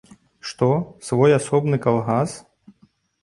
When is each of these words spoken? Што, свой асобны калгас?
Што, 0.51 0.69
свой 1.09 1.35
асобны 1.39 1.79
калгас? 1.85 2.31